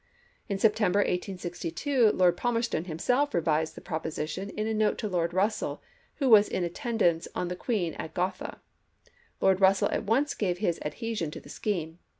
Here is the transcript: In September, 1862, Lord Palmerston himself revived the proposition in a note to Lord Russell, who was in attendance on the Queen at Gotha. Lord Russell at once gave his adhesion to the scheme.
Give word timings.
In 0.49 0.57
September, 0.57 0.97
1862, 1.01 2.09
Lord 2.13 2.35
Palmerston 2.35 2.85
himself 2.85 3.35
revived 3.35 3.75
the 3.75 3.81
proposition 3.81 4.49
in 4.49 4.65
a 4.65 4.73
note 4.73 4.97
to 4.97 5.07
Lord 5.07 5.31
Russell, 5.31 5.83
who 6.15 6.27
was 6.27 6.49
in 6.49 6.63
attendance 6.63 7.27
on 7.35 7.49
the 7.49 7.55
Queen 7.55 7.93
at 7.99 8.15
Gotha. 8.15 8.61
Lord 9.41 9.61
Russell 9.61 9.91
at 9.91 10.05
once 10.05 10.33
gave 10.33 10.57
his 10.57 10.79
adhesion 10.83 11.29
to 11.29 11.39
the 11.39 11.49
scheme. 11.49 11.99